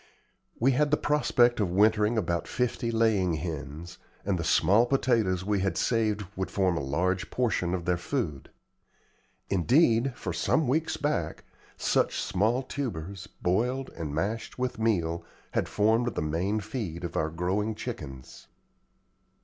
[0.59, 5.59] We had the prospect of wintering about fifty laying hens; and the small potatoes we
[5.59, 8.49] had saved would form a large portion of their food.
[9.47, 11.43] Indeed, for some weeks back,
[11.77, 17.29] such small tubers, boiled and mashed with meal, had formed the main feed of our
[17.29, 18.47] growing chickens.